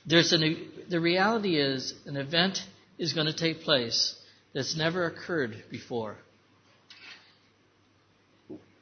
[0.06, 2.58] There's an, the reality is an event
[2.98, 4.14] is going to take place
[4.54, 6.16] that's never occurred before.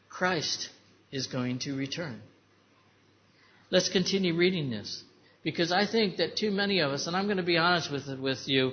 [0.08, 0.70] Christ
[1.12, 2.20] is going to return.
[3.70, 5.02] Let's continue reading this
[5.42, 8.08] because I think that too many of us, and I'm going to be honest with
[8.18, 8.72] with you,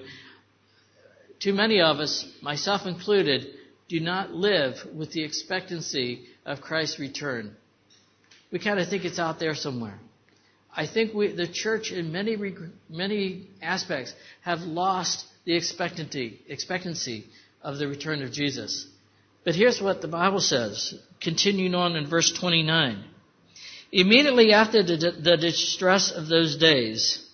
[1.39, 3.47] too many of us, myself included,
[3.89, 7.55] do not live with the expectancy of Christ's return.
[8.51, 9.99] We kind of think it's out there somewhere.
[10.75, 12.37] I think we, the church, in many
[12.89, 17.27] many aspects, have lost the expectancy expectancy
[17.61, 18.87] of the return of Jesus.
[19.43, 23.03] But here's what the Bible says, continuing on in verse 29.
[23.91, 27.25] Immediately after the, the distress of those days,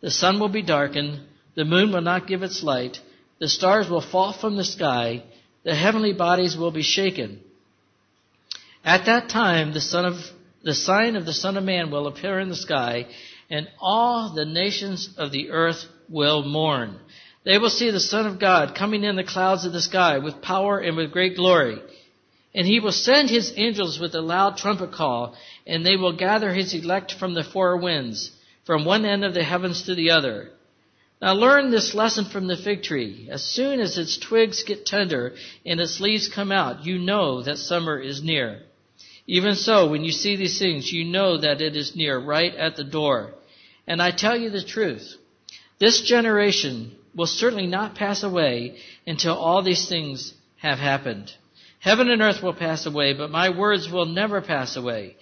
[0.00, 1.20] the sun will be darkened,
[1.54, 3.00] the moon will not give its light,
[3.38, 5.22] the stars will fall from the sky,
[5.64, 7.40] the heavenly bodies will be shaken.
[8.84, 10.14] At that time, the son of
[10.62, 13.06] the sign of the Son of Man will appear in the sky,
[13.48, 16.98] and all the nations of the earth will mourn.
[17.44, 20.42] They will see the Son of God coming in the clouds of the sky with
[20.42, 21.78] power and with great glory.
[22.58, 26.52] And he will send his angels with a loud trumpet call, and they will gather
[26.52, 28.32] his elect from the four winds,
[28.64, 30.50] from one end of the heavens to the other.
[31.22, 33.28] Now learn this lesson from the fig tree.
[33.30, 37.58] As soon as its twigs get tender and its leaves come out, you know that
[37.58, 38.62] summer is near.
[39.28, 42.74] Even so, when you see these things, you know that it is near, right at
[42.74, 43.34] the door.
[43.86, 45.14] And I tell you the truth.
[45.78, 51.32] This generation will certainly not pass away until all these things have happened.
[51.80, 55.16] Heaven and earth will pass away, but my words will never pass away.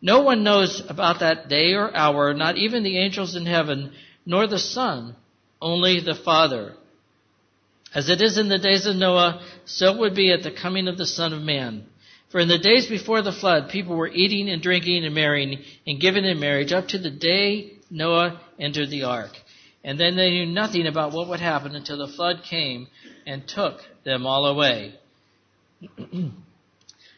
[0.00, 3.92] No one knows about that day or hour, not even the angels in heaven,
[4.26, 5.14] nor the Son,
[5.60, 6.74] only the Father.
[7.94, 10.88] As it is in the days of Noah, so it would be at the coming
[10.88, 11.86] of the Son of Man.
[12.30, 16.00] For in the days before the flood, people were eating and drinking and marrying and
[16.00, 19.32] giving in marriage up to the day Noah entered the ark.
[19.84, 22.88] And then they knew nothing about what would happen until the flood came
[23.26, 24.94] and took them all away.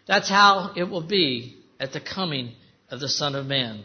[0.06, 2.52] That's how it will be at the coming
[2.90, 3.84] of the Son of Man.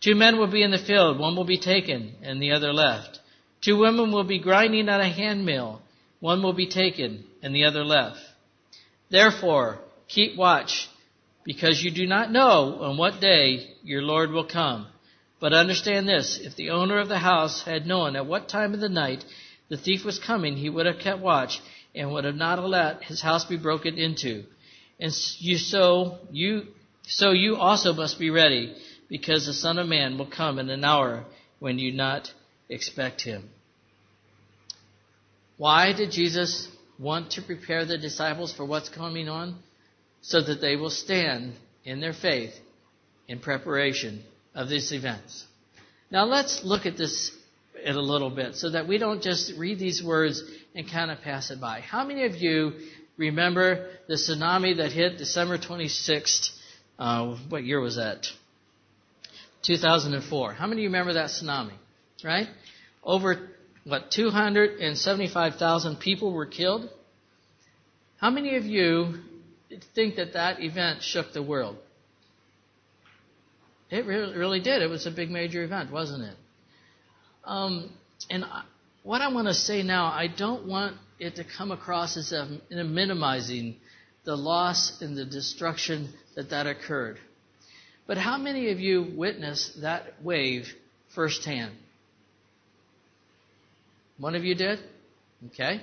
[0.00, 3.18] Two men will be in the field, one will be taken and the other left.
[3.60, 5.82] Two women will be grinding at a handmill,
[6.20, 8.20] one will be taken and the other left.
[9.10, 10.88] Therefore, Keep watch,
[11.44, 14.86] because you do not know on what day your Lord will come.
[15.38, 18.80] But understand this, if the owner of the house had known at what time of
[18.80, 19.24] the night
[19.68, 21.60] the thief was coming, he would have kept watch
[21.94, 24.44] and would have not let his house be broken into.
[25.00, 26.62] And you so you
[27.02, 28.74] so you also must be ready,
[29.08, 31.24] because the Son of Man will come in an hour
[31.58, 32.32] when you not
[32.68, 33.48] expect him.
[35.56, 39.58] Why did Jesus want to prepare the disciples for what's coming on?
[40.20, 42.54] so that they will stand in their faith
[43.26, 44.22] in preparation
[44.54, 45.44] of these events.
[46.10, 47.32] Now let's look at this
[47.82, 50.42] in a little bit so that we don't just read these words
[50.74, 51.80] and kind of pass it by.
[51.80, 52.72] How many of you
[53.16, 56.50] remember the tsunami that hit December 26th?
[56.98, 58.26] Uh, what year was that?
[59.62, 60.52] 2004.
[60.52, 61.74] How many of you remember that tsunami?
[62.24, 62.48] Right?
[63.02, 63.50] Over,
[63.84, 66.88] what, 275,000 people were killed?
[68.18, 69.20] How many of you
[69.94, 71.76] think that that event shook the world.
[73.90, 74.82] It really, did.
[74.82, 76.36] It was a big major event, wasn't it?
[77.44, 77.90] Um,
[78.28, 78.44] and
[79.08, 82.60] what I want to say now, I don't want it to come across as a,
[82.70, 83.76] minimizing
[84.24, 87.18] the loss and the destruction that that occurred.
[88.06, 90.66] But how many of you witnessed that wave
[91.14, 91.72] firsthand?
[94.18, 94.78] One of you did?
[95.46, 95.80] Okay.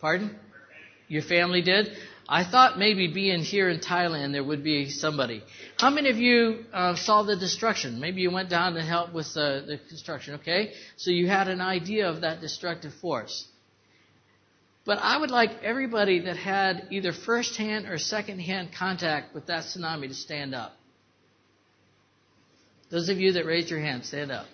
[0.00, 0.36] Pardon?
[1.08, 1.88] Your family did?
[2.32, 5.42] I thought maybe being here in Thailand there would be somebody.
[5.78, 7.98] How many of you uh, saw the destruction?
[7.98, 10.72] Maybe you went down to help with uh, the construction, okay?
[10.96, 13.48] So you had an idea of that destructive force.
[14.86, 20.06] But I would like everybody that had either first-hand or second-hand contact with that tsunami
[20.06, 20.76] to stand up.
[22.92, 24.46] Those of you that raised your hand, stand up.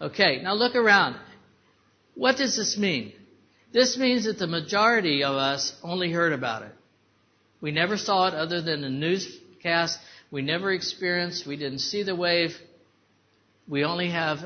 [0.00, 1.16] Okay, now look around.
[2.16, 3.12] What does this mean?
[3.72, 6.72] This means that the majority of us only heard about it.
[7.60, 9.98] We never saw it other than a newscast.
[10.30, 12.56] We never experienced, we didn't see the wave.
[13.66, 14.38] We only have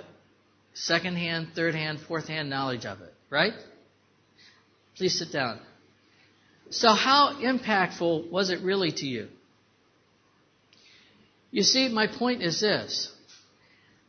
[0.74, 3.52] second hand, third hand, fourth hand knowledge of it, right?
[4.96, 5.60] Please sit down.
[6.70, 9.28] So, how impactful was it really to you?
[11.50, 13.12] You see, my point is this.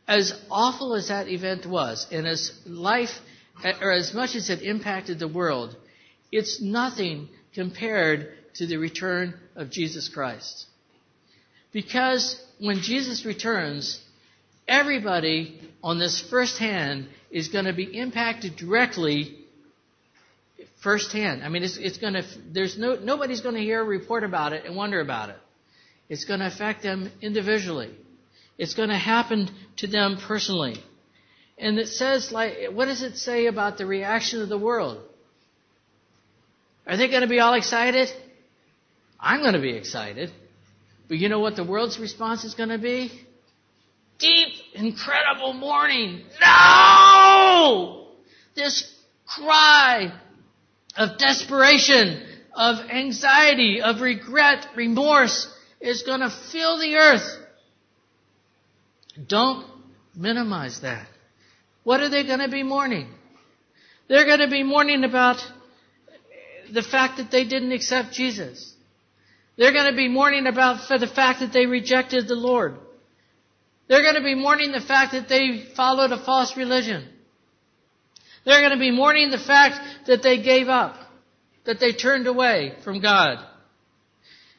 [0.08, 3.10] As awful as that event was, and as life
[3.80, 5.76] or as much as it impacted the world,
[6.32, 10.66] it's nothing compared to the return of Jesus Christ.
[11.72, 14.00] Because when Jesus returns,
[14.66, 19.38] everybody on this first hand is going to be impacted directly
[20.82, 21.42] firsthand.
[21.42, 24.52] I mean, it's, it's going to, there's no, nobody's going to hear a report about
[24.52, 25.38] it and wonder about it.
[26.08, 27.90] It's going to affect them individually.
[28.58, 30.76] It's going to happen to them personally.
[31.56, 35.00] And it says, like, what does it say about the reaction of the world?
[36.86, 38.08] Are they going to be all excited?
[39.18, 40.30] I'm going to be excited.
[41.08, 43.10] But you know what the world's response is going to be?
[44.18, 46.24] Deep, incredible mourning.
[46.40, 48.08] No!
[48.54, 48.92] This
[49.26, 50.12] cry
[50.96, 57.38] of desperation, of anxiety, of regret, remorse is going to fill the earth.
[59.26, 59.66] Don't
[60.14, 61.08] minimize that.
[61.84, 63.08] What are they going to be mourning?
[64.08, 65.36] They're going to be mourning about
[66.72, 68.74] the fact that they didn't accept Jesus.
[69.56, 72.76] They're going to be mourning about for the fact that they rejected the Lord.
[73.86, 77.08] They're going to be mourning the fact that they followed a false religion.
[78.44, 80.96] They're going to be mourning the fact that they gave up,
[81.64, 83.38] that they turned away from God,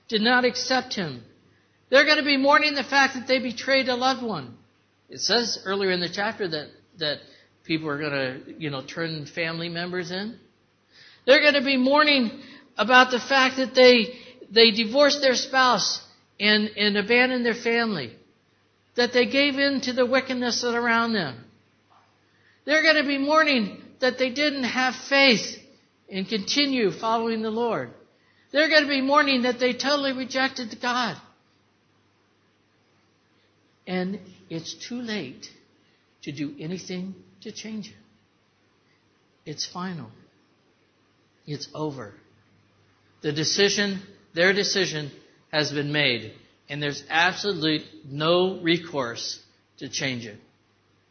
[0.07, 1.23] did not accept Him.
[1.89, 4.57] They're going to be mourning the fact that they betrayed a loved one.
[5.09, 7.19] It says earlier in the chapter that, that
[7.63, 10.39] people are going to, you know, turn family members in.
[11.25, 12.31] They're going to be mourning
[12.77, 14.13] about the fact that they,
[14.51, 16.01] they divorced their spouse
[16.39, 18.15] and, and abandoned their family.
[18.95, 21.43] That they gave in to the wickedness that's around them.
[22.65, 25.58] They're going to be mourning that they didn't have faith
[26.10, 27.89] and continue following the Lord.
[28.51, 31.17] They're going to be mourning that they totally rejected God.
[33.88, 35.49] And it's too late
[36.25, 39.49] to do anything to change it.
[39.49, 40.09] It's final.
[41.45, 42.13] It's over.
[43.21, 44.01] The decision,
[44.33, 45.11] their decision,
[45.51, 46.33] has been made,
[46.67, 49.39] and there's absolute no recourse
[49.77, 50.39] to change it.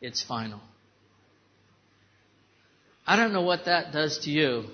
[0.01, 0.61] It's final.
[3.07, 4.65] I don't know what that does to you,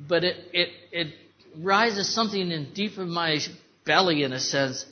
[0.00, 1.14] but it, it, it
[1.56, 3.38] rises something in deep of my
[3.84, 4.84] belly in a sense.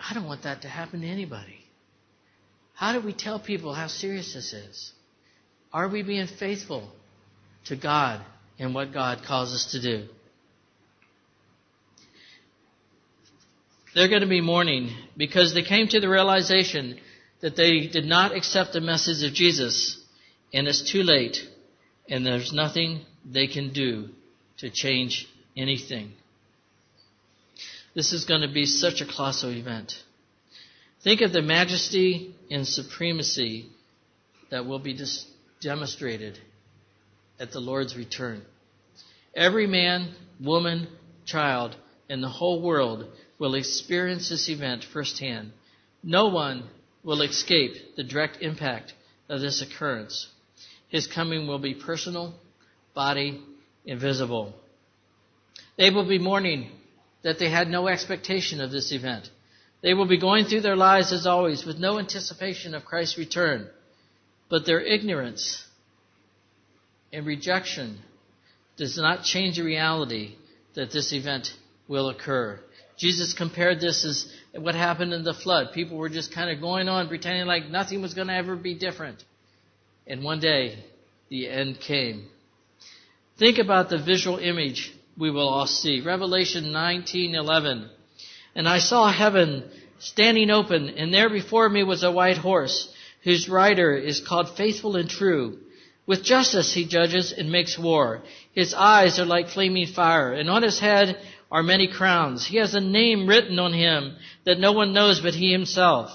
[0.00, 1.55] I don't want that to happen to anybody.
[2.76, 4.92] How do we tell people how serious this is?
[5.72, 6.90] Are we being faithful
[7.64, 8.20] to God
[8.58, 10.08] and what God calls us to do?
[13.94, 16.98] They're going to be mourning because they came to the realization
[17.40, 19.98] that they did not accept the message of Jesus
[20.52, 21.38] and it's too late
[22.10, 24.10] and there's nothing they can do
[24.58, 26.12] to change anything.
[27.94, 29.94] This is going to be such a colossal event.
[31.06, 33.66] Think of the majesty and supremacy
[34.50, 35.24] that will be dis-
[35.60, 36.36] demonstrated
[37.38, 38.42] at the Lord's return.
[39.32, 40.88] Every man, woman,
[41.24, 41.76] child
[42.08, 43.06] in the whole world
[43.38, 45.52] will experience this event firsthand.
[46.02, 46.68] No one
[47.04, 48.92] will escape the direct impact
[49.28, 50.26] of this occurrence.
[50.88, 52.34] His coming will be personal,
[52.94, 53.40] body,
[53.86, 54.54] and visible.
[55.78, 56.72] They will be mourning
[57.22, 59.30] that they had no expectation of this event.
[59.82, 63.68] They will be going through their lives as always with no anticipation of Christ's return.
[64.48, 65.64] But their ignorance
[67.12, 67.98] and rejection
[68.76, 70.36] does not change the reality
[70.74, 71.48] that this event
[71.88, 72.60] will occur.
[72.98, 75.72] Jesus compared this as what happened in the flood.
[75.72, 78.74] People were just kind of going on pretending like nothing was going to ever be
[78.74, 79.22] different.
[80.06, 80.82] And one day,
[81.28, 82.28] the end came.
[83.38, 86.00] Think about the visual image we will all see.
[86.00, 87.90] Revelation 19:11.
[88.56, 92.88] And I saw heaven standing open, and there before me was a white horse,
[93.22, 95.58] whose rider is called Faithful and True.
[96.06, 98.22] With justice he judges and makes war.
[98.52, 101.18] His eyes are like flaming fire, and on his head
[101.52, 102.46] are many crowns.
[102.46, 106.10] He has a name written on him that no one knows but he himself.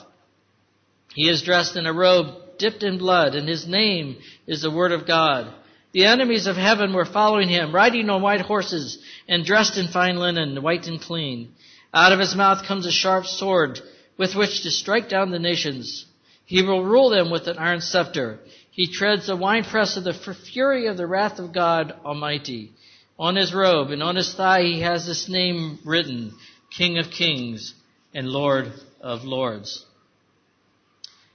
[1.13, 4.91] He is dressed in a robe dipped in blood, and his name is the Word
[4.91, 5.54] of God.
[5.91, 10.15] The enemies of heaven were following him, riding on white horses and dressed in fine
[10.15, 11.54] linen, white and clean.
[11.93, 13.80] Out of his mouth comes a sharp sword
[14.17, 16.06] with which to strike down the nations.
[16.45, 18.39] He will rule them with an iron scepter.
[18.71, 22.71] He treads the winepress of the fury of the wrath of God Almighty.
[23.19, 26.34] On his robe and on his thigh he has this name written,
[26.76, 27.74] King of Kings
[28.13, 29.86] and Lord of Lords.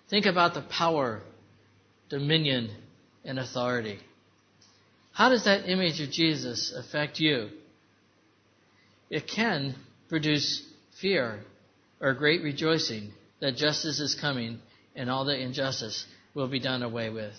[0.09, 1.20] Think about the power,
[2.09, 2.70] dominion,
[3.24, 3.99] and authority.
[5.12, 7.51] How does that image of Jesus affect you?
[9.11, 9.74] It can
[10.09, 10.63] produce
[11.01, 11.41] fear
[12.01, 14.59] or great rejoicing that justice is coming
[14.95, 17.35] and all the injustice will be done away with.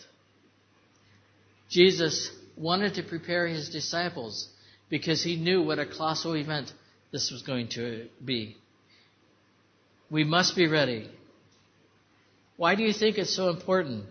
[1.69, 4.47] Jesus wanted to prepare his disciples
[4.89, 6.71] because he knew what a colossal event
[7.11, 8.57] this was going to be.
[10.09, 11.09] We must be ready.
[12.55, 14.05] Why do you think it's so important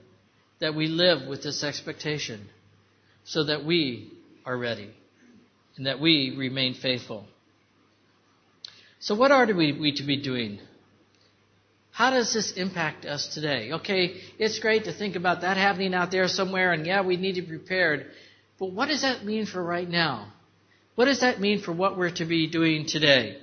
[0.61, 2.49] that we live with this expectation?
[3.27, 4.11] so that we
[4.45, 4.89] are ready
[5.77, 7.27] and that we remain faithful.
[9.07, 10.59] So, what are we, we to be doing?
[11.93, 13.71] How does this impact us today?
[13.75, 17.37] Okay, it's great to think about that happening out there somewhere, and yeah, we need
[17.37, 18.07] to be prepared.
[18.59, 20.33] But what does that mean for right now?
[20.97, 23.37] What does that mean for what we're to be doing today?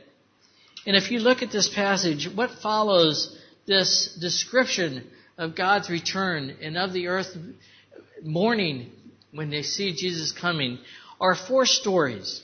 [0.85, 3.33] And if you look at this passage, what follows
[3.65, 5.07] this description
[5.37, 7.37] of God's return and of the earth
[8.21, 8.91] mourning
[9.31, 10.79] when they see Jesus coming
[11.21, 12.41] are four stories.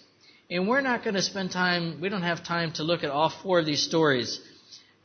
[0.50, 3.30] And we're not going to spend time, we don't have time to look at all
[3.30, 4.42] four of these stories.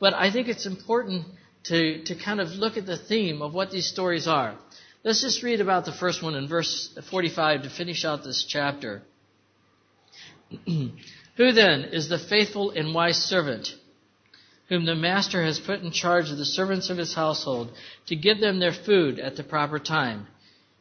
[0.01, 1.27] But I think it's important
[1.65, 4.57] to, to kind of look at the theme of what these stories are.
[5.03, 9.03] Let's just read about the first one in verse 45 to finish out this chapter.
[10.67, 13.75] Who then is the faithful and wise servant
[14.71, 17.71] whom the master has put in charge of the servants of his household
[18.07, 20.27] to give them their food at the proper time?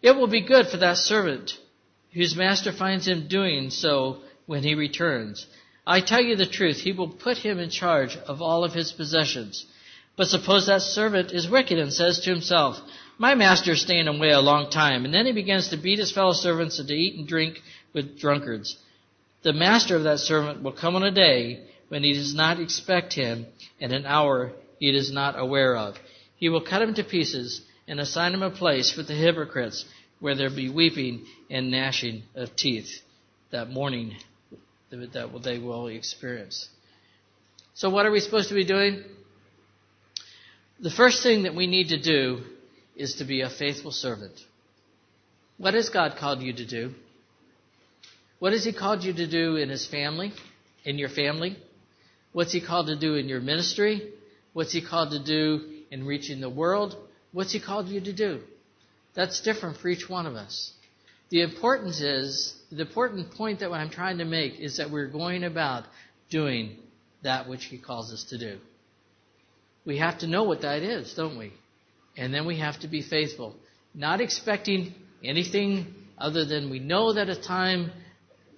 [0.01, 1.57] It will be good for that servant
[2.13, 5.47] whose master finds him doing so when he returns.
[5.85, 8.91] I tell you the truth, he will put him in charge of all of his
[8.91, 9.65] possessions.
[10.15, 12.79] But suppose that servant is wicked and says to himself,
[13.17, 16.11] My master is staying away a long time, and then he begins to beat his
[16.11, 17.61] fellow servants and to eat and drink
[17.93, 18.77] with drunkards.
[19.41, 23.13] The master of that servant will come on a day when he does not expect
[23.13, 23.45] him,
[23.81, 25.97] and an hour he is not aware of.
[26.37, 29.83] He will cut him to pieces and assign him a place with the hypocrites,
[30.19, 33.01] where there be weeping and gnashing of teeth.
[33.51, 34.15] That mourning
[35.01, 36.69] that they will experience.
[37.73, 39.03] So, what are we supposed to be doing?
[40.79, 42.43] The first thing that we need to do
[42.95, 44.33] is to be a faithful servant.
[45.57, 46.93] What has God called you to do?
[48.39, 50.33] What has He called you to do in His family,
[50.83, 51.57] in your family?
[52.33, 54.11] What's He called to do in your ministry?
[54.53, 56.95] What's He called to do in reaching the world?
[57.31, 58.41] What's He called you to do?
[59.15, 60.73] That's different for each one of us.
[61.29, 65.43] The importance is, the important point that I'm trying to make is that we're going
[65.43, 65.83] about
[66.29, 66.77] doing
[67.21, 68.57] that which He calls us to do.
[69.85, 71.53] We have to know what that is, don't we?
[72.17, 73.55] And then we have to be faithful.
[73.93, 74.93] Not expecting
[75.23, 77.91] anything other than we know that a time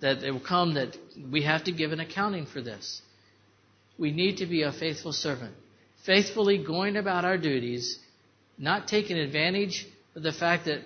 [0.02, 0.98] that it will come that
[1.32, 3.02] we have to give an accounting for this.
[3.98, 5.56] We need to be a faithful servant.
[6.06, 8.00] Faithfully going about our duties,
[8.58, 10.82] not taking advantage of the fact that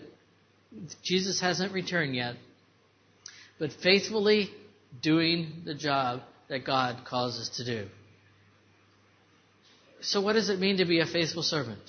[1.03, 2.35] Jesus hasn't returned yet,
[3.59, 4.49] but faithfully
[5.01, 7.87] doing the job that God calls us to do.
[10.01, 11.81] So, what does it mean to be a faithful servant?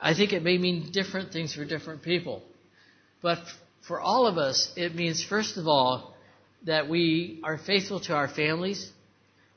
[0.00, 2.42] I think it may mean different things for different people.
[3.20, 3.38] But
[3.86, 6.14] for all of us, it means, first of all,
[6.64, 8.90] that we are faithful to our families,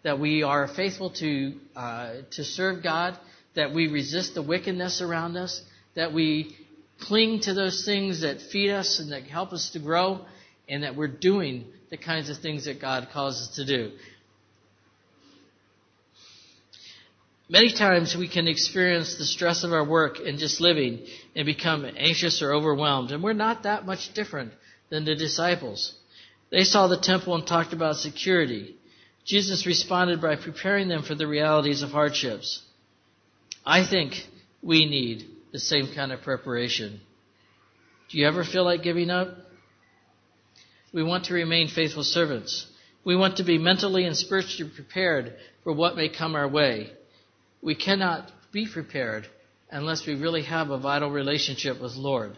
[0.04, 3.18] that we are faithful to, uh, to serve God,
[3.56, 5.62] that we resist the wickedness around us,
[5.96, 6.56] that we
[7.00, 10.26] cling to those things that feed us and that help us to grow,
[10.68, 13.92] and that we're doing the kinds of things that God calls us to do.
[17.48, 21.06] Many times we can experience the stress of our work and just living
[21.36, 24.52] and become anxious or overwhelmed, and we're not that much different
[24.90, 25.94] than the disciples.
[26.50, 28.76] They saw the temple and talked about security.
[29.26, 32.64] Jesus responded by preparing them for the realities of hardships.
[33.64, 34.14] I think
[34.64, 37.00] we need the same kind of preparation.
[38.10, 39.38] Do you ever feel like giving up?
[40.96, 42.66] We want to remain faithful servants.
[43.04, 45.36] We want to be mentally and spiritually prepared
[45.66, 46.90] for what may come our way.
[47.62, 49.28] We cannot be prepared
[49.70, 52.38] unless we really have a vital relationship with Lord.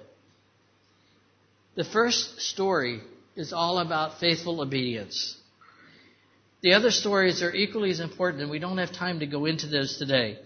[1.75, 3.01] The first story
[3.35, 5.37] is all about faithful obedience.
[6.61, 9.67] The other stories are equally as important, and we don't have time to go into
[9.67, 10.39] those today.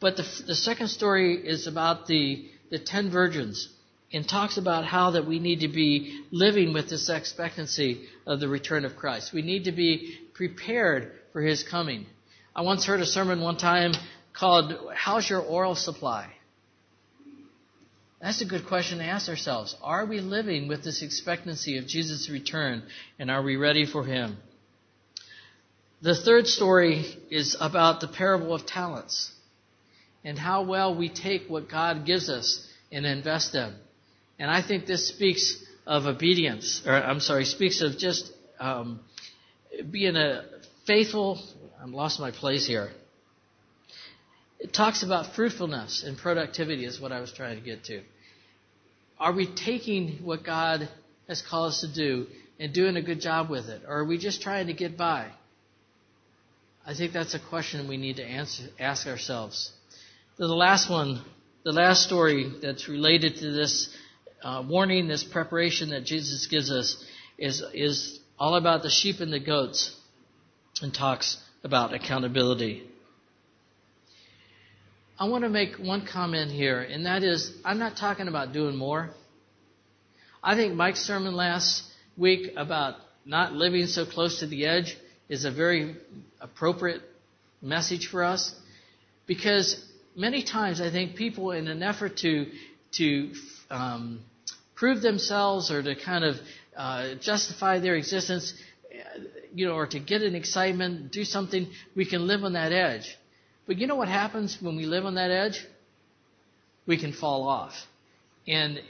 [0.00, 3.68] But the, the second story is about the, the ten virgins
[4.12, 8.48] and talks about how that we need to be living with this expectancy of the
[8.48, 9.32] return of Christ.
[9.32, 12.06] We need to be prepared for his coming.
[12.54, 13.92] I once heard a sermon one time
[14.32, 16.32] called How's Your Oil Supply?
[18.20, 19.74] That's a good question to ask ourselves.
[19.82, 22.82] Are we living with this expectancy of Jesus' return
[23.18, 24.36] and are we ready for him?
[26.02, 29.32] The third story is about the parable of talents
[30.24, 33.76] and how well we take what God gives us and invest them.
[34.40, 39.00] And I think this speaks of obedience, or I'm sorry, speaks of just um,
[39.90, 40.44] being a
[40.86, 41.38] faithful.
[41.80, 42.90] I'm lost my place here.
[44.58, 48.02] It talks about fruitfulness and productivity, is what I was trying to get to.
[49.18, 50.88] Are we taking what God
[51.28, 52.26] has called us to do
[52.58, 55.30] and doing a good job with it, or are we just trying to get by?
[56.86, 59.70] I think that's a question we need to answer, ask ourselves
[60.38, 61.22] the last one,
[61.64, 63.94] the last story that's related to this
[64.42, 67.02] uh, warning, this preparation that Jesus gives us,
[67.38, 69.94] is, is all about the sheep and the goats
[70.82, 72.84] and talks about accountability.
[75.18, 78.74] I want to make one comment here, and that is I'm not talking about doing
[78.74, 79.10] more.
[80.42, 81.82] I think Mike's sermon last
[82.16, 82.94] week about
[83.26, 84.96] not living so close to the edge
[85.28, 85.96] is a very
[86.40, 87.02] appropriate
[87.60, 88.54] message for us
[89.26, 89.84] because
[90.16, 92.46] many times I think people, in an effort to
[92.92, 93.32] to
[93.70, 94.20] um,
[94.80, 96.36] prove themselves or to kind of
[96.74, 98.54] uh, justify their existence,
[99.54, 103.18] you know, or to get an excitement, do something, we can live on that edge.
[103.66, 105.66] But you know what happens when we live on that edge?
[106.86, 107.74] We can fall off.
[108.48, 108.80] And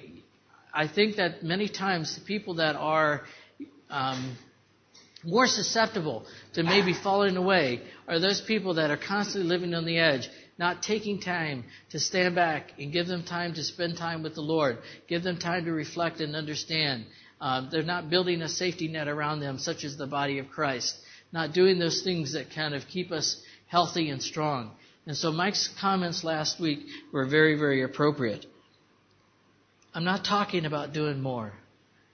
[0.72, 3.22] I think that many times the people that are
[3.91, 4.36] um,
[5.24, 6.24] more susceptible
[6.55, 10.30] to maybe falling away are those people that are constantly living on the edge,
[10.61, 14.42] not taking time to stand back and give them time to spend time with the
[14.42, 14.76] Lord,
[15.08, 17.06] give them time to reflect and understand.
[17.40, 20.94] Um, they're not building a safety net around them, such as the body of Christ,
[21.32, 24.72] not doing those things that kind of keep us healthy and strong.
[25.06, 26.80] And so Mike's comments last week
[27.11, 28.44] were very, very appropriate.
[29.94, 31.54] I'm not talking about doing more.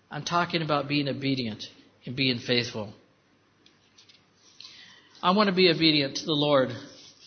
[0.08, 1.64] I'm talking about being obedient
[2.06, 2.94] and being faithful.
[5.20, 6.70] I want to be obedient to the Lord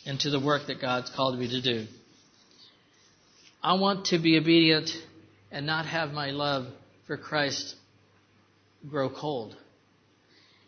[0.06, 1.88] and to the work that God's called me to do.
[3.62, 4.90] I want to be obedient
[5.52, 6.68] and not have my love
[7.08, 7.76] for Christ
[8.88, 9.56] grow cold.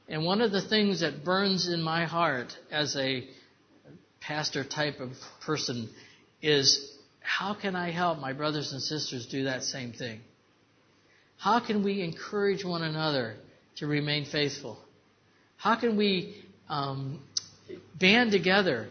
[0.07, 3.27] And one of the things that burns in my heart as a
[4.19, 5.11] pastor type of
[5.45, 5.89] person
[6.41, 10.19] is how can I help my brothers and sisters do that same thing?
[11.37, 13.35] How can we encourage one another
[13.77, 14.77] to remain faithful?
[15.55, 16.35] How can we
[16.67, 17.21] um,
[17.97, 18.89] band together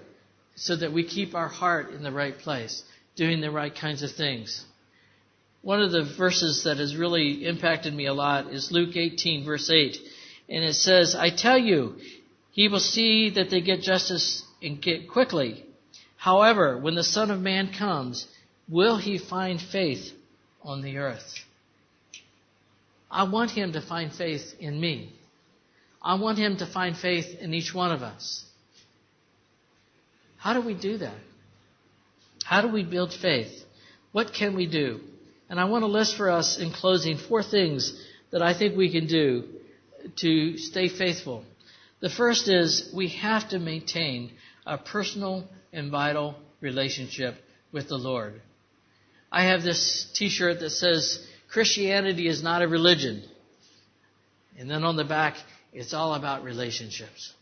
[0.60, 2.82] so that we keep our heart in the right place,
[3.16, 4.62] doing the right kinds of things?
[5.62, 9.70] One of the verses that has really impacted me a lot is Luke 18, verse
[9.70, 9.96] 8.
[10.50, 11.96] And it says, I tell you,
[12.52, 15.64] he will see that they get justice and get quickly.
[16.18, 18.26] However, when the Son of Man comes,
[18.68, 20.12] will he find faith
[20.62, 21.34] on the earth?
[23.10, 25.14] I want him to find faith in me.
[26.02, 28.44] I want him to find faith in each one of us.
[30.40, 31.18] How do we do that?
[32.44, 33.52] How do we build faith?
[34.12, 35.00] What can we do?
[35.50, 38.90] And I want to list for us in closing four things that I think we
[38.90, 39.44] can do
[40.16, 41.44] to stay faithful.
[42.00, 44.32] The first is we have to maintain
[44.66, 47.34] a personal and vital relationship
[47.70, 48.40] with the Lord.
[49.30, 53.22] I have this t-shirt that says, Christianity is not a religion.
[54.58, 55.36] And then on the back,
[55.74, 57.34] it's all about relationships.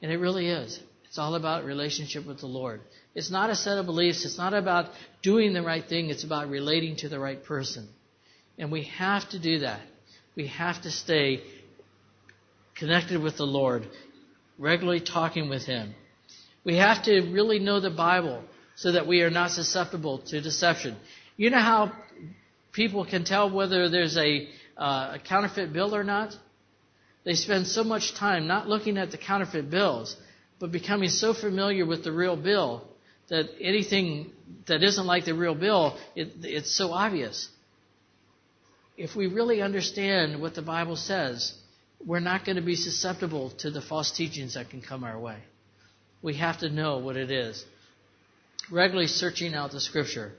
[0.00, 0.78] And it really is.
[1.08, 2.80] It's all about relationship with the Lord.
[3.14, 4.24] It's not a set of beliefs.
[4.24, 4.90] It's not about
[5.22, 6.10] doing the right thing.
[6.10, 7.88] It's about relating to the right person.
[8.58, 9.80] And we have to do that.
[10.36, 11.42] We have to stay
[12.76, 13.88] connected with the Lord,
[14.58, 15.94] regularly talking with Him.
[16.64, 18.42] We have to really know the Bible
[18.76, 20.96] so that we are not susceptible to deception.
[21.36, 21.92] You know how
[22.72, 26.36] people can tell whether there's a, uh, a counterfeit bill or not?
[27.24, 30.16] They spend so much time not looking at the counterfeit bills,
[30.60, 32.84] but becoming so familiar with the real bill
[33.28, 34.32] that anything
[34.66, 37.48] that isn't like the real bill, it, it's so obvious.
[38.96, 41.54] If we really understand what the Bible says,
[42.04, 45.38] we're not going to be susceptible to the false teachings that can come our way.
[46.22, 47.64] We have to know what it is.
[48.70, 50.32] Regularly searching out the scripture.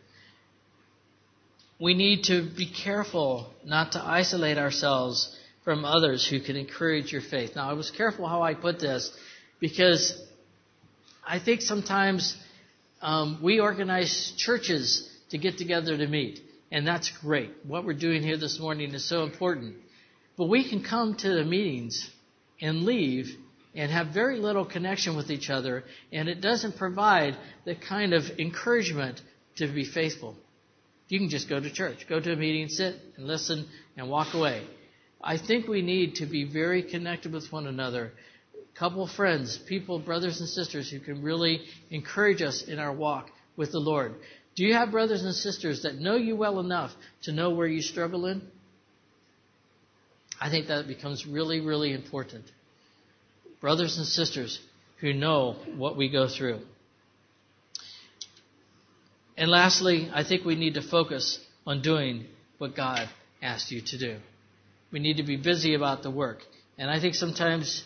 [1.79, 7.21] We need to be careful not to isolate ourselves from others who can encourage your
[7.21, 7.55] faith.
[7.55, 9.11] Now, I was careful how I put this
[9.59, 10.19] because
[11.25, 12.35] I think sometimes
[13.01, 16.39] um, we organize churches to get together to meet,
[16.71, 17.51] and that's great.
[17.67, 19.75] What we're doing here this morning is so important.
[20.37, 22.09] But we can come to the meetings
[22.61, 23.27] and leave
[23.75, 28.23] and have very little connection with each other, and it doesn't provide the kind of
[28.39, 29.21] encouragement
[29.57, 30.35] to be faithful.
[31.07, 34.33] You can just go to church, go to a meeting, sit and listen, and walk
[34.33, 34.63] away.
[35.21, 38.11] I think we need to be very connected with one another.
[38.75, 43.71] Couple friends, people, brothers and sisters who can really encourage us in our walk with
[43.71, 44.15] the Lord.
[44.55, 46.91] Do you have brothers and sisters that know you well enough
[47.23, 48.41] to know where you struggle in?
[50.39, 52.45] I think that becomes really, really important.
[53.59, 54.59] Brothers and sisters
[55.01, 56.61] who know what we go through.
[59.37, 62.25] And lastly, I think we need to focus on doing
[62.57, 63.09] what God
[63.41, 64.17] asked you to do.
[64.91, 66.39] We need to be busy about the work.
[66.77, 67.83] And I think sometimes,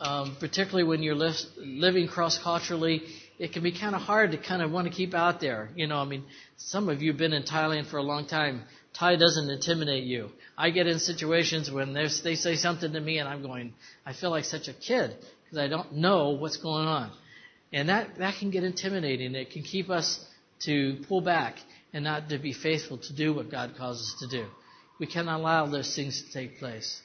[0.00, 3.02] um, particularly when you're li- living cross culturally,
[3.38, 5.70] it can be kind of hard to kind of want to keep out there.
[5.74, 6.24] You know, I mean,
[6.56, 8.62] some of you have been in Thailand for a long time.
[8.94, 10.30] Thai doesn't intimidate you.
[10.56, 13.74] I get in situations when they say something to me and I'm going,
[14.04, 17.12] I feel like such a kid because I don't know what's going on.
[17.72, 19.34] And that, that can get intimidating.
[19.34, 20.24] It can keep us
[20.60, 21.56] to pull back
[21.92, 24.46] and not to be faithful to do what God calls us to do.
[24.98, 27.00] We cannot allow those things to take place.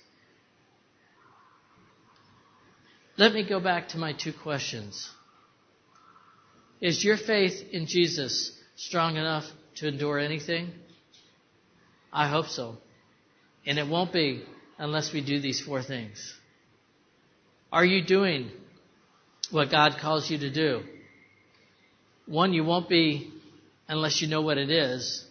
[3.17, 5.09] Let me go back to my two questions.
[6.81, 9.45] Is your faith in Jesus strong enough
[9.75, 10.71] to endure anything?
[12.11, 12.77] I hope so.
[13.65, 14.43] And it won't be
[14.77, 16.35] unless we do these four things.
[17.71, 18.51] Are you doing
[19.51, 20.81] what God calls you to do?
[22.25, 23.31] One, you won't be
[23.87, 25.25] unless you know what it is.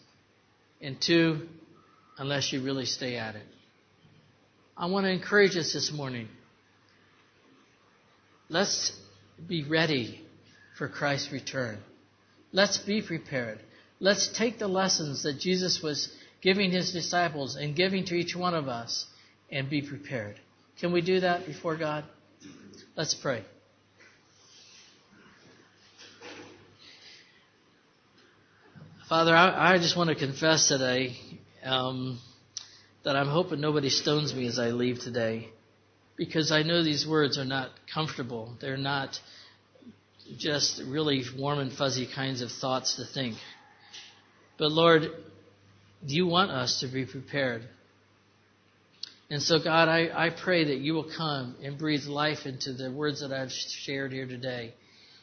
[0.80, 1.49] And two,
[2.16, 3.47] unless you really stay at it.
[4.76, 6.28] I want to encourage us this morning.
[8.53, 8.93] Let's
[9.49, 10.21] be ready
[10.77, 11.79] for Christ's return.
[12.53, 13.61] Let's be prepared.
[13.99, 18.53] Let's take the lessons that Jesus was giving his disciples and giving to each one
[18.53, 19.07] of us
[19.51, 20.39] and be prepared.
[20.79, 22.05] Can we do that before God?
[22.95, 23.43] Let's pray.
[29.09, 31.17] Father, I, just want to confess today
[31.65, 32.21] um,
[33.03, 35.49] that I'm hoping nobody stones me as I leave today
[36.25, 38.55] because I know these words are not comfortable.
[38.61, 39.18] They're not
[40.39, 43.37] just really warm and fuzzy kinds of thoughts to think.
[44.57, 45.11] But Lord,
[46.07, 47.62] you want us to be prepared.
[49.31, 52.93] And so, God, I, I pray that you will come and breathe life into the
[52.93, 54.75] words that I've shared here today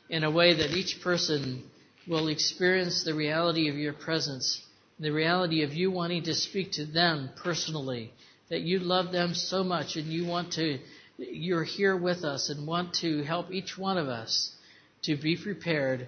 [0.10, 1.64] in a way that each person
[2.10, 4.62] will experience the reality of your presence,
[5.00, 8.12] the reality of you wanting to speak to them personally,
[8.50, 10.80] that you love them so much and you want to,
[11.18, 14.52] you're here with us and want to help each one of us
[15.04, 16.08] to be prepared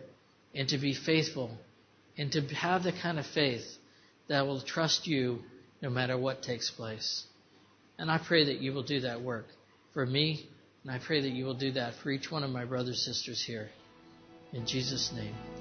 [0.54, 1.52] and to be faithful
[2.18, 3.66] and to have the kind of faith
[4.28, 5.40] that will trust you
[5.82, 7.26] no matter what takes place.
[7.98, 9.46] And I pray that you will do that work
[9.94, 10.48] for me,
[10.84, 13.16] and I pray that you will do that for each one of my brothers and
[13.16, 13.70] sisters here.
[14.54, 15.61] In Jesus' name.